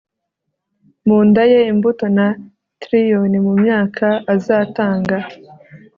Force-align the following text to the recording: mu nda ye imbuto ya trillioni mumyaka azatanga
mu 1.07 1.17
nda 1.27 1.43
ye 1.51 1.59
imbuto 1.71 2.05
ya 2.17 2.27
trillioni 2.81 3.37
mumyaka 3.45 4.07
azatanga 4.33 5.17